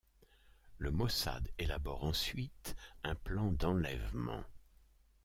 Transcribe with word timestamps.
Le 0.79 0.89
Mossad 0.89 1.47
élabore 1.59 2.03
ensuite 2.05 2.75
un 3.03 3.13
plan 3.13 3.51
d'enlèvement. 3.51 4.43